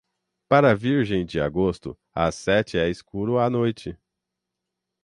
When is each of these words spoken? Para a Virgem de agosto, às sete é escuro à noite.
Para 0.49 0.71
a 0.71 0.73
Virgem 0.75 1.23
de 1.23 1.39
agosto, 1.39 1.95
às 2.11 2.33
sete 2.33 2.75
é 2.75 2.89
escuro 2.89 3.37
à 3.37 3.47
noite. 3.51 3.95